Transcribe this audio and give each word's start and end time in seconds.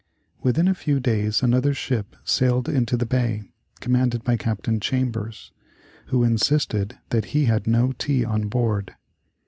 Within 0.41 0.67
a 0.67 0.73
few 0.73 0.99
days 0.99 1.43
another 1.43 1.75
ship 1.75 2.15
sailed 2.23 2.67
into 2.67 2.97
the 2.97 3.05
bay, 3.05 3.43
commanded 3.81 4.23
by 4.23 4.35
Captain 4.35 4.79
Chambers, 4.79 5.51
who 6.07 6.23
insisted 6.23 6.97
that 7.09 7.25
he 7.37 7.45
had 7.45 7.67
no 7.67 7.91
tea 7.91 8.25
on 8.25 8.47
board. 8.47 8.95